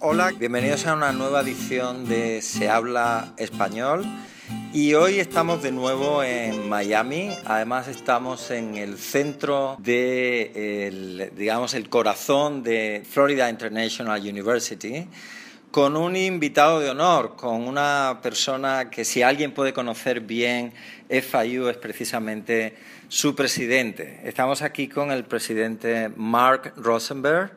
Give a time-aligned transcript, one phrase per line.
[0.00, 4.04] Hola, bienvenidos a una nueva edición de Se habla español.
[4.72, 7.36] Y hoy estamos de nuevo en Miami.
[7.44, 15.08] Además estamos en el centro de, digamos, el corazón de Florida International University
[15.72, 20.72] con un invitado de honor, con una persona que si alguien puede conocer bien
[21.08, 22.76] FIU es precisamente
[23.08, 24.20] su presidente.
[24.22, 27.50] Estamos aquí con el presidente Mark Rosenberg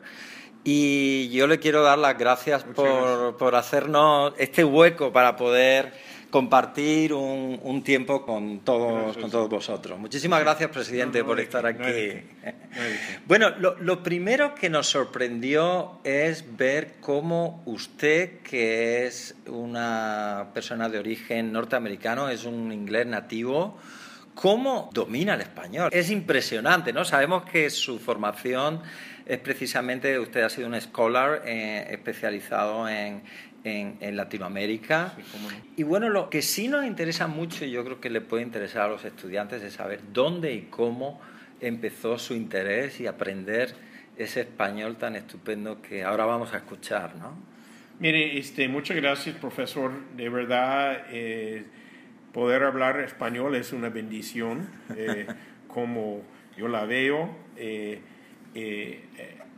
[0.64, 5.92] y yo le quiero dar las gracias por, por, hacernos este hueco para poder
[6.30, 9.98] compartir un, un tiempo con todos, con todos vosotros.
[9.98, 11.82] Muchísimas gracias, presidente, por estar aquí.
[13.26, 20.88] bueno, lo, lo, primero que nos sorprendió es ver cómo usted, que es una persona
[20.88, 23.78] de origen norteamericano, es un inglés nativo,
[24.34, 25.90] cómo domina el español.
[25.92, 27.04] Es impresionante, ¿no?
[27.04, 28.80] Sabemos que su formación
[29.26, 33.22] es precisamente, usted ha sido un scholar eh, especializado en,
[33.64, 35.14] en, Latinoamérica.
[35.76, 38.82] Y bueno, lo que sí nos interesa mucho, y yo creo que le puede interesar
[38.82, 41.20] a los estudiantes, es saber dónde y cómo
[41.60, 43.74] empezó su interés y aprender
[44.16, 47.52] ese español tan estupendo que ahora vamos a escuchar, ¿no?
[47.98, 49.92] Mire, este, muchas gracias, profesor.
[50.16, 51.64] De verdad, eh,
[52.32, 55.26] poder hablar español es una bendición, eh,
[55.68, 56.22] como
[56.56, 57.30] yo la veo.
[57.56, 58.00] Eh,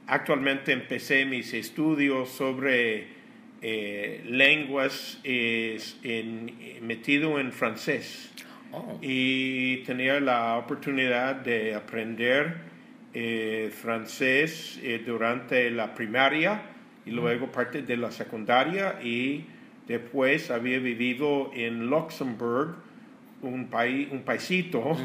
[0.06, 3.14] actualmente empecé mis estudios sobre
[3.66, 8.30] eh, lenguas en, metido en francés.
[8.72, 8.98] Oh.
[9.00, 12.56] Y tenía la oportunidad de aprender
[13.14, 16.60] eh, francés eh, durante la primaria
[17.06, 17.14] y mm.
[17.14, 19.46] luego parte de la secundaria y
[19.88, 22.76] después había vivido en Luxemburgo,
[23.48, 24.96] un país, un paisito,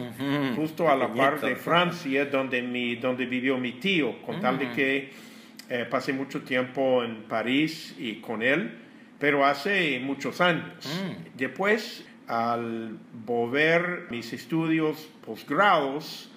[0.55, 4.71] justo a la par de Francia, donde, mi, donde vivió mi tío, con tal de
[4.71, 5.09] que
[5.69, 8.71] eh, pasé mucho tiempo en París y con él,
[9.19, 10.85] pero hace muchos años.
[10.85, 11.37] Mm.
[11.37, 16.29] Después, al volver mis estudios posgrados,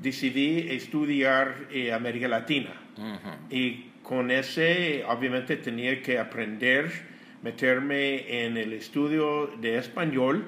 [0.00, 2.74] decidí estudiar eh, América Latina.
[3.50, 6.90] Y con ese, obviamente, tenía que aprender,
[7.42, 10.46] meterme en el estudio de español,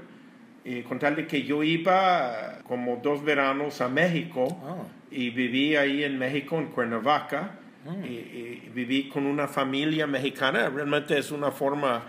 [0.67, 4.83] y con tal de que yo iba como dos veranos a México ah.
[5.11, 8.05] y viví ahí en México, en Cuernavaca Mm.
[8.05, 10.69] Y, viví con una familia mexicana.
[10.69, 12.05] Realmente es una forma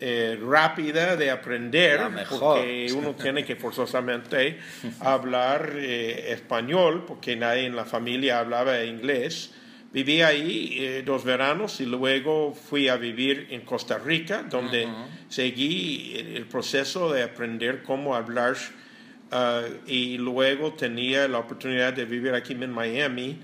[0.00, 4.58] eh, rápida de aprender, porque uno tiene que forzosamente
[5.00, 9.54] hablar eh, español, porque nadie en la familia hablaba inglés.
[9.92, 14.86] Viví ahí eh, dos veranos y luego fui a vivir en Costa Rica, donde
[15.28, 18.56] seguí el proceso de aprender cómo hablar
[19.30, 23.38] Ah, y luego tenía la oportunidad de vivir aquí en Miami,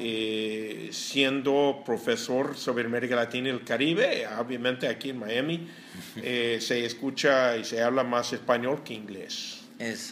[0.00, 4.26] eh, siendo profesor sobre América Latina y el Caribe.
[4.38, 5.68] Obviamente aquí en Miami
[6.16, 9.62] eh, se escucha y se habla más español que inglés.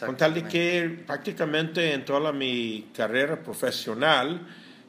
[0.05, 4.41] Con tal de que prácticamente en toda mi carrera profesional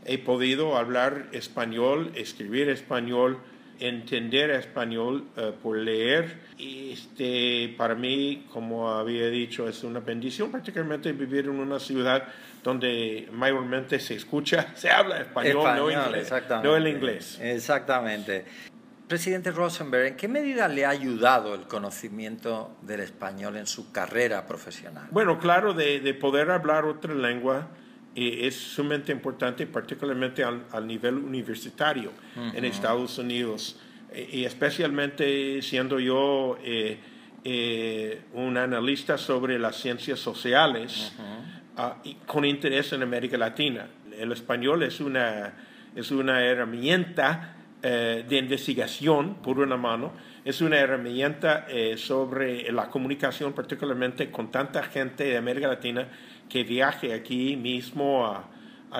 [0.06, 3.38] he podido hablar español, escribir español,
[3.80, 6.38] entender español eh, por leer.
[6.58, 12.28] Este, para mí, como había dicho, es una bendición prácticamente vivir en una ciudad
[12.62, 17.38] donde mayormente se escucha, se habla español, no, inglés, no el inglés.
[17.42, 18.44] Exactamente.
[19.08, 24.46] Presidente Rosenberg, ¿en qué medida le ha ayudado el conocimiento del español en su carrera
[24.46, 25.06] profesional?
[25.12, 27.68] Bueno, claro, de, de poder hablar otra lengua
[28.16, 32.10] es sumamente importante, particularmente al, nivel universitario
[32.54, 33.78] en Estados Unidos,
[34.10, 36.98] e, y especialmente siendo yo eh,
[37.44, 41.12] eh, un analista sobre las ciencias sociales
[41.76, 43.86] ah, y con interés en América Latina.
[44.18, 45.52] El español es una,
[45.94, 50.12] es una herramienta eh, de investigación, por una mano,
[50.42, 51.66] es una herramienta
[51.96, 56.08] sobre la comunicación, particularmente con tanta gente de América Latina
[56.48, 58.50] que viaje aquí mismo a,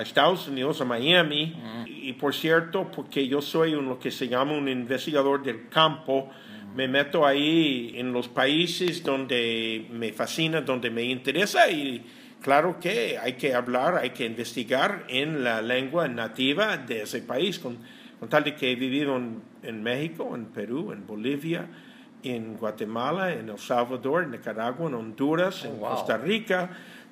[0.03, 1.57] Estados Unidos, a Miami.
[1.87, 6.29] Y por cierto, porque yo soy un, lo que se llama un investigador del campo,
[6.75, 12.05] me meto ahí en los países donde me fascina, donde me interesa y
[12.43, 17.59] claro que hay que hablar, hay que investigar en la lengua nativa de ese país,
[17.59, 17.79] con,
[18.29, 21.67] tal de que he vivido en, México, en Perú, en Bolivia,
[22.23, 26.71] en Guatemala, en El Salvador, en Nicaragua, en Honduras, en oh, Costa Rica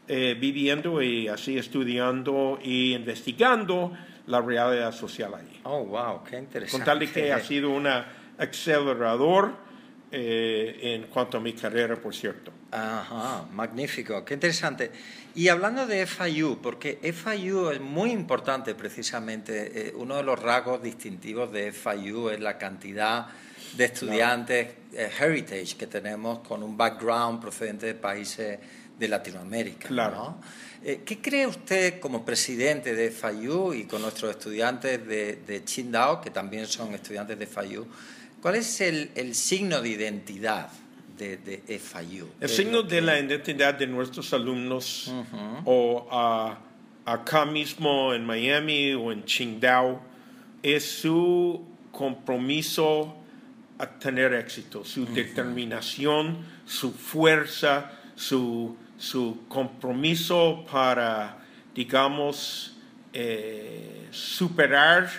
[0.09, 3.93] eh, viviendo y así estudiando y investigando
[4.27, 5.61] la realidad social ahí.
[5.65, 6.79] Oh, wow, qué interesante.
[6.79, 7.87] Con tal de que ha sido un
[8.39, 9.53] acelerador
[10.11, 12.53] eh, en cuanto a mi carrera, por cierto.
[12.71, 14.91] Ajá, magnífico, qué interesante.
[15.35, 20.83] Y hablando de FIU, porque FIU es muy importante precisamente, eh, uno de los rasgos
[20.83, 23.27] distintivos de FIU es la cantidad
[23.77, 28.59] de estudiantes eh, heritage que tenemos con un background procedente de países
[28.99, 29.89] de Latinoamérica.
[29.89, 30.37] Claro.
[30.83, 36.31] ¿Qué cree usted como presidente de FIU y con nuestros estudiantes de, de Qingdao, que
[36.31, 37.87] también son estudiantes de FIU,
[38.45, 40.69] ¿Cuál es el, signo de identidad
[41.17, 42.29] de, de FIU?
[42.39, 45.11] El signo de la identidad de nuestros alumnos
[45.65, 46.07] o
[47.07, 49.99] acá mismo en Miami o en Qingdao
[50.63, 53.17] es su compromiso
[53.79, 56.37] a tener éxito, su determinación,
[56.67, 61.39] su fuerza, su, su compromiso para,
[61.75, 62.77] digamos,
[63.13, 65.11] eh, superar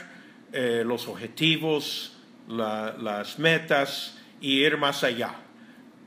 [0.52, 2.18] eh, los objetivos,
[2.48, 5.36] las metas y ir más allá.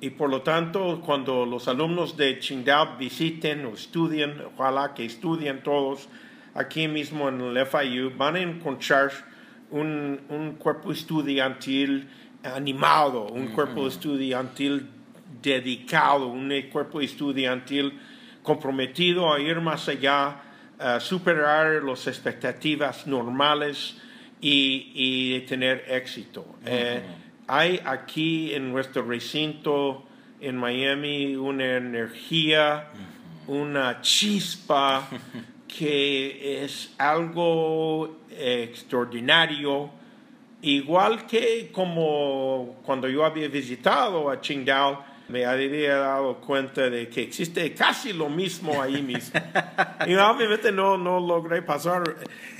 [0.01, 5.63] Y por lo tanto, cuando los alumnos de Qingdao visiten o estudien, ojalá que estudien
[5.63, 6.09] todos
[6.55, 9.11] aquí mismo en el FIU, van a encontrar
[9.71, 12.09] un, un cuerpo estudiantil
[12.43, 14.98] animado, un cuerpo estudiantil
[15.43, 17.99] dedicado, un cuerpo estudiantil
[18.43, 20.43] comprometido a ir más allá,
[20.79, 23.97] a superar las expectativas normales
[24.41, 26.47] y, tener éxito.
[26.65, 27.03] Eh,
[27.47, 30.05] hay aquí en nuestro recinto
[30.41, 32.89] en Miami una energía,
[33.47, 35.09] una chispa
[35.69, 39.91] que es algo extraordinario,
[40.63, 47.23] igual que como cuando yo había visitado a Qingdao, me había dado cuenta de que
[47.23, 49.41] existe casi lo mismo ahí mismo.
[50.07, 52.03] y obviamente no, no logré pasar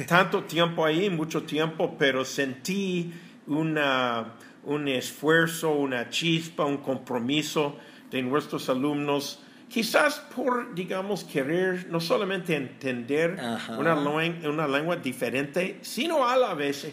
[0.07, 3.13] tanto tiempo ahí, mucho tiempo, pero sentí
[3.47, 4.35] una,
[4.65, 7.79] un esfuerzo, una chispa, un compromiso
[8.11, 13.39] de nuestros alumnos, quizás por, digamos, querer no solamente entender
[13.79, 16.85] una, una, lengua diferente, sino a la vez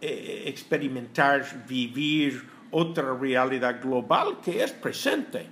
[0.00, 5.46] eh, experimentar, vivir, otra realidad global que es presente,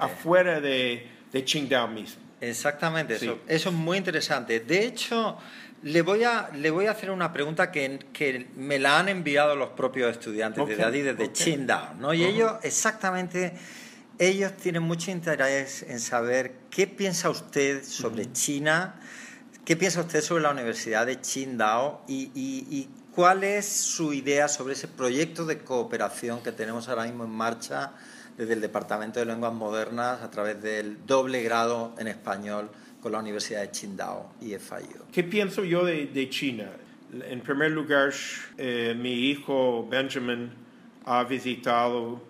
[0.00, 2.20] afuera de, de Qingdao mismo.
[2.40, 4.60] Exactamente, eso, eso es muy interesante.
[4.60, 5.38] De hecho,
[5.82, 9.54] le voy a, le voy a hacer una pregunta que, que me la han enviado
[9.54, 12.12] los propios estudiantes de allí, desde Qingdao, ¿no?
[12.12, 13.54] Y ellos exactamente,
[14.18, 18.96] ellos tienen mucho interés en saber qué piensa usted sobre China,
[19.64, 22.88] qué piensa usted sobre la Universidad de Qingdao y, y, y
[23.18, 27.90] ¿Cuál es su idea sobre ese proyecto de cooperación que tenemos ahora mismo en marcha
[28.36, 32.70] desde el Departamento de Lenguas Modernas a través del doble grado en español
[33.02, 35.06] con la Universidad de Qingdao y FIU?
[35.10, 36.70] ¿Qué pienso yo de, China?
[37.28, 38.12] En primer lugar,
[38.56, 40.52] eh, mi hijo Benjamin
[41.04, 42.22] ha visitado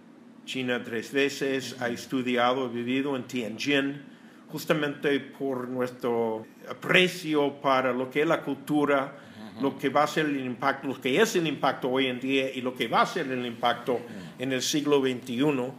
[0.47, 4.07] China tres veces, ha estudiado, ha vivido en Tianjin,
[4.51, 9.28] justamente por nuestro aprecio para lo que es la cultura
[9.61, 12.51] lo que va a ser el impacto, lo que es el impacto hoy en día
[12.53, 14.01] y lo que va a ser el impacto
[14.39, 15.73] en el siglo XXI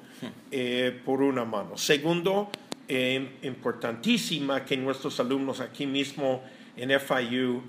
[0.51, 1.77] eh, por una mano.
[1.77, 2.49] Segundo,
[2.87, 6.43] eh, importantísima que nuestros alumnos aquí mismo
[6.75, 7.61] en FIU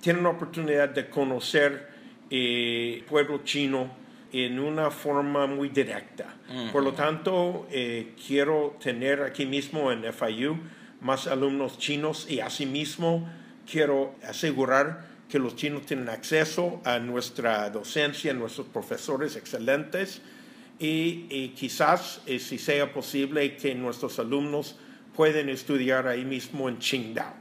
[0.00, 1.88] tienen la oportunidad de conocer
[2.30, 3.90] el eh, pueblo chino
[4.32, 6.36] en una forma muy directa.
[6.70, 7.66] Por lo tanto,
[8.26, 10.58] quiero tener aquí mismo en FIU
[11.00, 13.28] más alumnos chinos y asimismo
[13.70, 20.22] quiero asegurar que los chinos tienen acceso a nuestra docencia, a nuestros profesores excelentes
[20.78, 24.76] y, quizás, eh, si sea posible, que nuestros alumnos
[25.14, 27.34] pueden estudiar ahí mismo en Qingdao.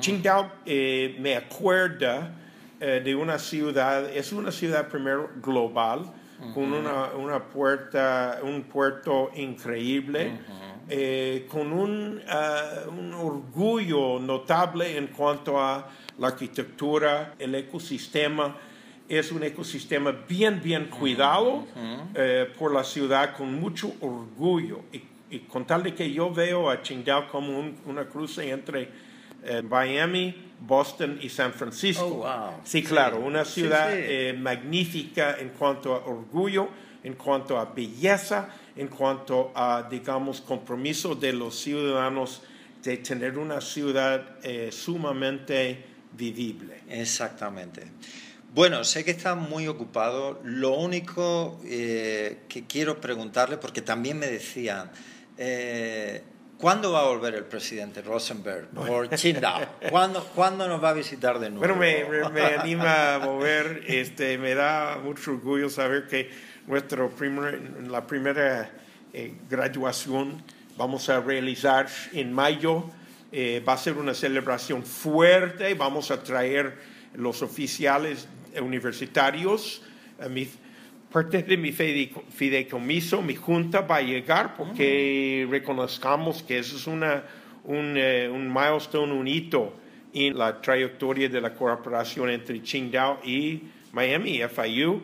[0.00, 2.34] Qingdao eh, me acuerda
[2.78, 6.12] eh, de una ciudad, es una ciudad primero global,
[6.52, 10.38] con una, puerta, un puerto increíble.
[11.48, 12.20] con un,
[12.98, 18.56] un orgullo notable en cuanto a la arquitectura, el ecosistema.
[19.08, 21.66] Es un ecosistema bien, bien cuidado
[22.14, 24.82] eh, por la ciudad con mucho orgullo.
[24.92, 25.02] Y,
[25.48, 28.88] con tal de que yo veo a Qingdao como una cruce entre
[29.42, 32.22] eh, Miami, Boston y San Francisco.
[32.24, 36.68] Oh, sí, claro, una ciudad eh, magnífica en cuanto a orgullo,
[37.02, 42.42] en cuanto a belleza, en cuanto a, digamos, compromiso de los ciudadanos
[42.84, 44.36] de tener una ciudad
[44.70, 46.82] sumamente vivible.
[46.88, 47.82] Exactamente.
[48.54, 50.40] Bueno, sé que está muy ocupado.
[50.44, 54.90] Lo único eh, que quiero preguntarle, porque también me decían,
[55.36, 56.22] eh,
[56.58, 59.66] ¿Cuándo va a volver el presidente Rosenberg por Qingdao?
[59.90, 61.74] ¿Cuándo, ¿Cuándo, nos va a visitar de nuevo?
[61.74, 63.82] Bueno, me, me, anima a volver.
[63.86, 66.30] Este, me da mucho orgullo saber que
[66.66, 68.70] nuestro primer, la primera
[69.12, 70.42] eh, graduación
[70.76, 72.88] vamos a realizar en mayo.
[73.36, 75.74] Eh, va a ser una celebración fuerte.
[75.74, 76.78] Vamos a traer
[77.16, 78.28] los oficiales
[78.62, 79.82] universitarios.
[80.20, 80.46] A mi,
[81.10, 87.24] parte de mi fideicomiso, mi junta va a llegar porque reconozcamos que eso es una,
[87.64, 89.74] un, eh, un milestone, un hito
[90.12, 95.02] en la trayectoria de la cooperación entre Qingdao y Miami, FIU.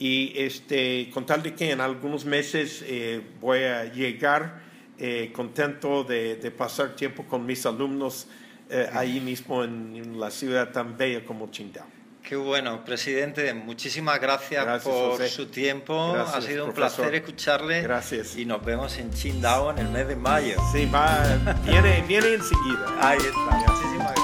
[0.00, 4.66] Y este, con tal de que en algunos meses eh, voy a llegar
[4.98, 8.26] eh, contento de, de, pasar tiempo con mis alumnos
[8.92, 11.86] ahí mismo en, en la ciudad tan bella como Qingdao.
[12.28, 13.54] Qué bueno, presidente.
[13.54, 16.14] Muchísimas gracias, por su tiempo.
[16.14, 17.80] ha sido un placer escucharle.
[17.80, 18.36] Gracias.
[18.36, 20.60] Y nos vemos en Qingdao en el mes de mayo.
[20.70, 21.22] Sí, va,
[21.64, 22.98] viene, viene enseguida.
[23.00, 23.72] Ahí está.
[23.72, 24.17] Muchísimas gracias.